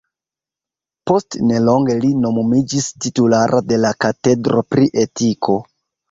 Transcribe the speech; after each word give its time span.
Post 1.09 1.35
nelonge 1.49 1.97
li 2.05 2.09
nomumiĝis 2.21 2.87
titulara 3.05 3.59
de 3.73 3.77
la 3.83 3.91
katedro 4.05 4.63
pri 4.73 4.89
etiko. 5.03 5.59